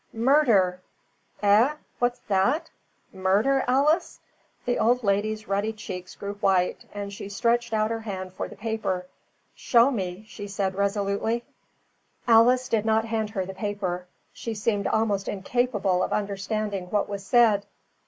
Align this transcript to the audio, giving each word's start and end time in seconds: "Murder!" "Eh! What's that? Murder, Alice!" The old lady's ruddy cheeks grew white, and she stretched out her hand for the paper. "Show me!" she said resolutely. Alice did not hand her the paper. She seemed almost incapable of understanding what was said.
"Murder!" 0.13 0.81
"Eh! 1.43 1.73
What's 1.99 2.21
that? 2.27 2.71
Murder, 3.13 3.63
Alice!" 3.67 4.19
The 4.65 4.79
old 4.79 5.03
lady's 5.03 5.47
ruddy 5.47 5.73
cheeks 5.73 6.15
grew 6.15 6.33
white, 6.41 6.85
and 6.91 7.13
she 7.13 7.29
stretched 7.29 7.71
out 7.71 7.91
her 7.91 7.99
hand 7.99 8.33
for 8.33 8.47
the 8.47 8.55
paper. 8.55 9.05
"Show 9.53 9.91
me!" 9.91 10.25
she 10.27 10.47
said 10.47 10.73
resolutely. 10.73 11.45
Alice 12.27 12.67
did 12.67 12.83
not 12.83 13.05
hand 13.05 13.29
her 13.29 13.45
the 13.45 13.53
paper. 13.53 14.07
She 14.33 14.55
seemed 14.55 14.87
almost 14.87 15.27
incapable 15.27 16.01
of 16.01 16.13
understanding 16.13 16.87
what 16.87 17.07
was 17.07 17.23
said. 17.23 17.67